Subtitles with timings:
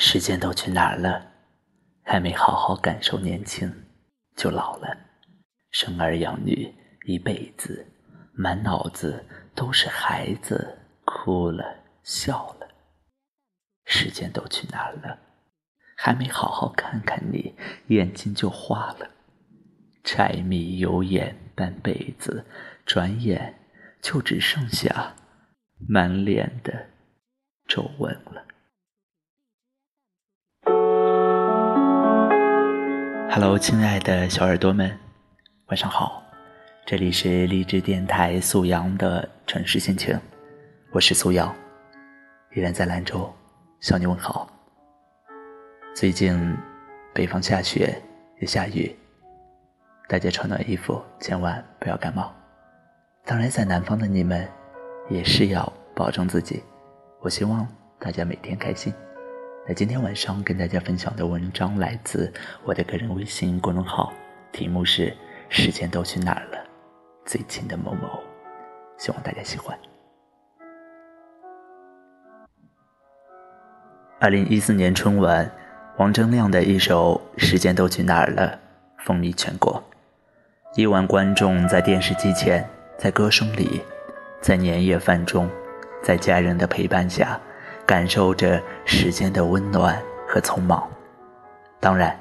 [0.00, 1.26] 时间都去哪儿了？
[2.04, 3.70] 还没好好感受年轻，
[4.36, 4.96] 就老了。
[5.72, 6.72] 生儿养女
[7.04, 7.84] 一辈子，
[8.32, 9.26] 满脑子
[9.56, 11.64] 都是孩子，哭了
[12.04, 12.68] 笑了。
[13.86, 15.18] 时间都去哪儿了？
[15.96, 17.56] 还没好好看看你，
[17.88, 19.10] 眼睛就花了。
[20.04, 22.46] 柴米油盐半辈子，
[22.86, 23.52] 转眼
[24.00, 25.16] 就只剩下
[25.88, 26.86] 满脸的
[27.66, 28.44] 皱纹了。
[33.30, 34.90] Hello，亲爱的小耳朵们，
[35.66, 36.22] 晚上好！
[36.86, 40.18] 这里是励志电台素阳的城市心情，
[40.92, 41.54] 我是素阳，
[42.54, 43.30] 依然在兰州
[43.80, 44.50] 向你问好。
[45.94, 46.56] 最近
[47.12, 48.00] 北方下雪
[48.40, 48.96] 也下雨，
[50.08, 52.34] 大家穿暖衣服，千万不要感冒。
[53.26, 54.48] 当然，在南方的你们
[55.10, 56.62] 也是要保重自己。
[57.20, 57.68] 我希望
[57.98, 58.92] 大家每天开心。
[59.68, 62.32] 那今天晚上跟大家分享的文章来自
[62.64, 64.10] 我的个人微信公众号，
[64.50, 65.10] 题目是
[65.50, 66.56] 《时间都去哪儿了》，
[67.26, 68.18] 最亲的某某，
[68.96, 69.78] 希望大家喜欢。
[74.18, 75.50] 二零一四年春晚，
[75.98, 78.58] 王铮亮的一首《时间都去哪儿了》
[79.04, 79.84] 风靡全国，
[80.76, 83.82] 亿万观众在电视机前，在歌声里，
[84.40, 85.46] 在年夜饭中，
[86.02, 87.38] 在家人的陪伴下。
[87.88, 90.86] 感受着时间的温暖和匆忙，
[91.80, 92.14] 当然，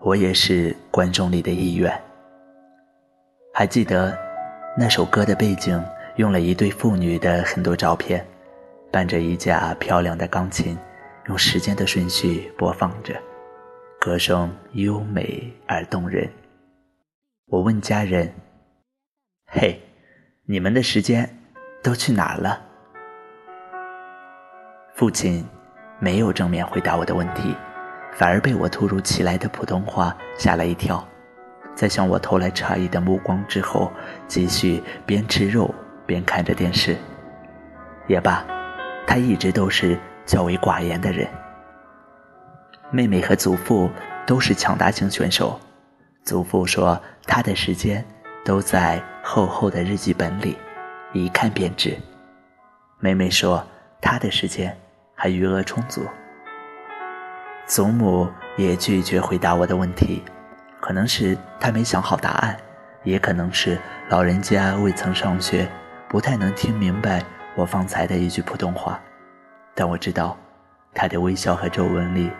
[0.00, 1.96] 我也是观众里的一员。
[3.54, 4.18] 还记得
[4.76, 5.80] 那首歌的背景
[6.16, 8.26] 用了一对父女的很多照片，
[8.90, 10.76] 伴着一架漂亮的钢琴，
[11.28, 13.14] 用时间的顺序播放着，
[14.00, 16.28] 歌声优美而动人。
[17.46, 18.34] 我问家人
[19.46, 19.80] ：“嘿，
[20.46, 21.32] 你们的时间
[21.80, 22.62] 都去哪了？”
[24.96, 25.46] 父亲
[25.98, 27.54] 没有正面回答我的问题，
[28.14, 31.06] 反而被我突如其来的普通话吓了一跳。
[31.74, 33.92] 在向我投来诧异的目光之后，
[34.26, 35.74] 继续边吃肉
[36.06, 36.96] 边看着电视。
[38.06, 38.42] 也罢，
[39.06, 41.28] 他一直都是较为寡言的人。
[42.90, 43.90] 妹妹和祖父
[44.26, 45.60] 都是抢答型选手。
[46.24, 48.02] 祖父说他的时间
[48.46, 50.56] 都在厚厚的日记本里，
[51.12, 51.94] 一看便知。
[52.98, 53.62] 妹妹说
[54.00, 54.74] 他的时间。
[55.16, 56.06] 还余额充足。
[57.66, 60.22] 祖母也拒绝回答我的问题，
[60.78, 62.56] 可能是他没想好答案，
[63.02, 63.76] 也可能是
[64.08, 65.68] 老人家未曾上学，
[66.08, 67.24] 不太能听明白
[67.56, 69.00] 我方才的一句普通话。
[69.74, 70.36] 但我知道，
[70.94, 72.30] 他的微笑和皱纹里，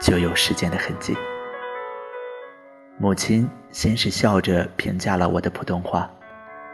[0.00, 1.16] 就有时间的痕迹。
[2.98, 6.10] 母亲先是笑着评价了我的普通话，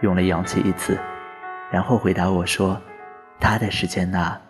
[0.00, 0.98] 用了洋气一词，
[1.70, 2.81] 然后回答我说
[3.38, 4.41] ：“他的时间呐。”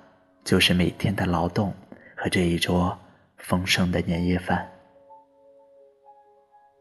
[0.47, 1.75] 就是每天的劳动
[2.17, 2.97] 和这一桌
[3.37, 4.65] 丰盛的年夜饭。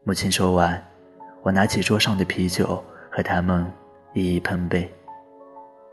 [0.04, 0.80] 母亲说完，
[1.42, 3.68] 我拿起桌上的啤酒和他们
[4.14, 4.88] 一一碰杯。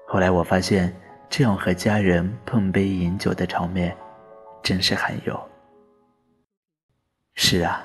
[0.08, 0.96] 后来我发现，
[1.28, 3.98] 这样和家人碰杯饮酒的场面，
[4.62, 5.50] 真是罕有。
[7.34, 7.84] 是啊，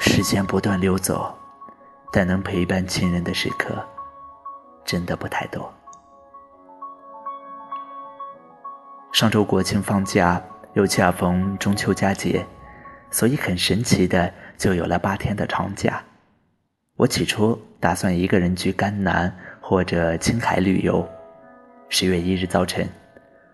[0.00, 1.32] 时间不断溜走，
[2.12, 3.80] 但能陪伴亲人的时刻，
[4.84, 5.72] 真的不太多。
[9.12, 10.42] 上周国庆放假，
[10.72, 12.44] 又恰逢中秋佳节，
[13.10, 16.02] 所以很神奇的就有了八天的长假。
[16.96, 19.30] 我起初打算一个人去甘南
[19.60, 21.06] 或者青海旅游。
[21.90, 22.88] 十月一日早晨，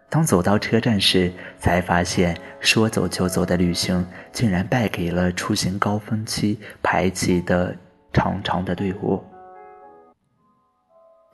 [0.08, 7.74] 当走到车站时，才发现说走就走的旅行竟然败给了出行高峰期排起的
[8.12, 9.20] 长长的队伍。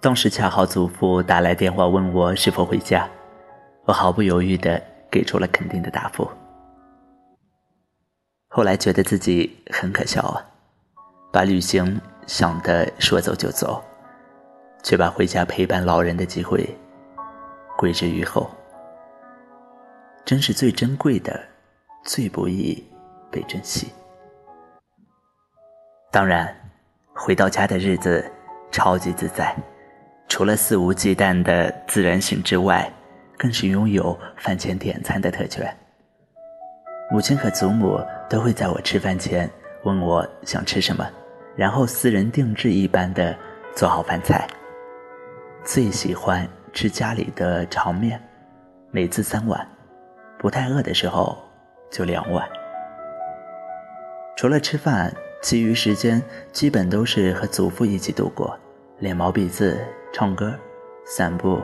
[0.01, 3.07] 当时恰好祖父打来电话问我是否回家。
[3.87, 6.29] 我毫不犹豫地给出了肯定的答复。
[8.49, 10.45] 后来觉得自己很可笑啊，
[11.33, 13.83] 把旅行想得说走就走，
[14.83, 16.67] 却把回家陪伴老人的机会
[17.77, 18.51] 归之于后。
[20.25, 21.39] 真是最珍贵的，
[22.05, 22.83] 最不易
[23.31, 23.93] 被珍惜。
[26.11, 26.57] 当然，
[27.13, 28.25] 回到家的日子
[28.71, 29.55] 超级自在，
[30.29, 32.91] 除了肆无忌惮的自然醒之外。
[33.39, 35.75] 更是拥有饭前点餐的特权。
[37.11, 39.49] 母亲和祖母都会在我吃饭前
[39.85, 41.07] 问我想吃什么，
[41.55, 43.37] 然后私人定制一般的
[43.75, 44.47] 做好饭菜。
[45.63, 48.21] 最喜欢吃家里的长面，
[48.91, 49.67] 每次三碗，
[50.39, 51.37] 不太饿的时候
[51.91, 52.49] 就两碗。
[54.37, 56.21] 除了吃饭，其余时间
[56.53, 58.59] 基本都是和祖父一起度过，
[58.99, 59.79] 练毛笔字、
[60.13, 60.53] 唱歌、
[61.05, 61.61] 散步、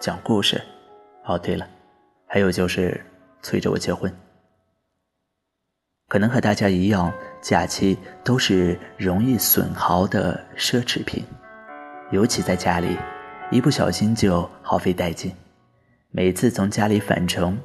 [0.00, 0.60] 讲故事。
[1.28, 1.68] 哦，对了，
[2.26, 2.98] 还有就是
[3.42, 4.10] 催着我结婚。
[6.08, 11.22] 可能和大家一样，假期都是容易损耗的奢侈品，
[12.10, 12.96] 尤其在家里，
[13.50, 15.30] 一不小心就耗费殆尽。
[16.10, 17.58] 每次从家里返程，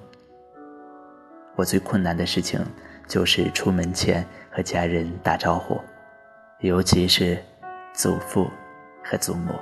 [1.56, 2.60] 我最困难的事情
[3.08, 5.80] 就是出门前和家人打招呼，
[6.60, 7.42] 尤其是
[7.94, 8.52] 祖父
[9.06, 9.54] 和祖母。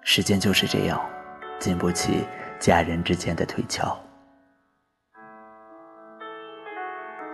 [0.00, 0.98] 时间就是这样，
[1.58, 2.24] 经不起
[2.58, 3.98] 家人之间的推敲。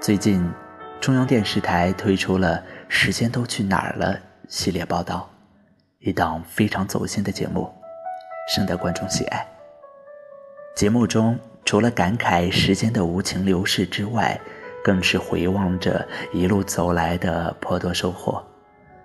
[0.00, 0.48] 最近，
[1.00, 2.56] 中央电视台推出了
[2.88, 4.14] 《时间都去哪儿了》
[4.48, 5.28] 系列报道，
[5.98, 7.72] 一档非常走心的节目，
[8.48, 9.46] 深得观众喜爱。
[10.74, 14.40] 节目中，除了感慨时间的无情流逝之外，
[14.82, 18.44] 更是回望着一路走来的颇多收获，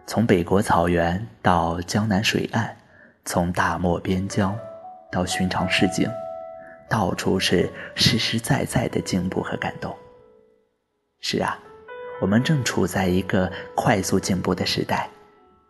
[0.08, 2.76] 从北国草原到江南水岸。
[3.26, 4.58] 从大漠边疆
[5.12, 6.10] 到寻常市井，
[6.90, 9.96] 到处是实实在在的进步和感动。
[11.20, 11.58] 是啊，
[12.22, 15.10] 我们正处在一个快速进步的时代，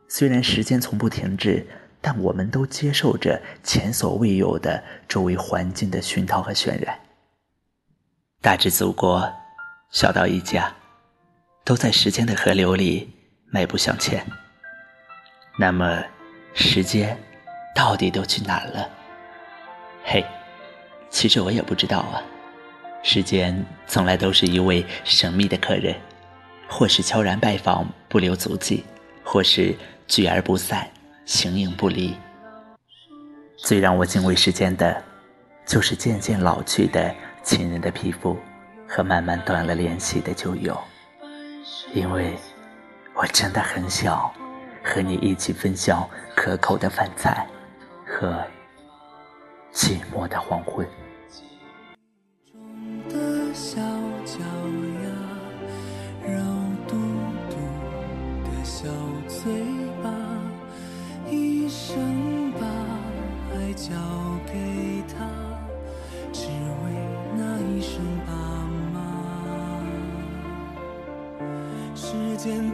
[0.08, 1.66] 虽然时间从不停滞，
[2.02, 7.00] 但我们都接受着前所未有的周围环境的熏陶和渲染。
[8.42, 9.32] 大至祖国，
[9.92, 10.76] 小到一家，
[11.64, 13.14] 都在时间的河流里
[13.52, 14.26] 迈步向前。
[15.60, 16.04] 那么，
[16.54, 17.18] 时间。
[17.76, 18.90] 到底都去哪儿了？
[20.10, 20.26] 嘿，
[21.10, 22.24] 其实我也不知道啊。
[23.04, 25.94] 时间从来都是一位神秘的客人，
[26.66, 28.86] 或是悄然拜访不留足迹，
[29.22, 29.76] 或是
[30.08, 30.90] 聚而不散，
[31.26, 32.16] 形影不离。
[33.58, 35.04] 最让我敬畏时间的，
[35.66, 37.14] 就是渐渐老去的
[37.44, 38.38] 亲人的皮肤
[38.88, 40.80] 和慢慢断了联系的旧友，
[41.94, 42.34] 因为
[43.14, 44.32] 我真的很想
[44.82, 47.46] 和你一起分享可口的饭菜。
[48.06, 48.42] 和
[49.78, 50.84] 寂寞的黄昏。
[52.52, 52.60] 中
[53.08, 53.80] 的小
[54.26, 54.40] 脚
[55.04, 55.08] 丫，
[56.28, 56.34] 肉
[56.88, 56.98] 嘟
[57.48, 57.56] 嘟
[58.44, 58.88] 的小
[59.28, 59.64] 嘴
[60.02, 60.10] 巴，
[61.30, 62.66] 一生把
[63.54, 63.92] 爱交
[64.48, 65.30] 给他，
[66.34, 66.92] 只为
[67.38, 68.34] 那一声爸
[68.92, 68.98] 妈。
[71.94, 72.74] 时间